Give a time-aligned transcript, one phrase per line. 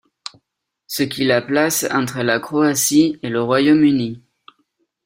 [0.87, 4.23] Ce qui la place entre la Croatie et le Royaume-Uni.